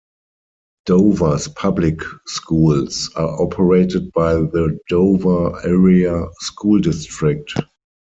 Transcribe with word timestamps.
Dover's 0.87 1.47
public 1.49 1.99
schools 2.25 3.11
are 3.15 3.39
operated 3.39 4.11
by 4.13 4.33
the 4.33 4.79
Dover 4.89 5.63
Area 5.63 6.25
School 6.39 6.79
District. 6.79 7.53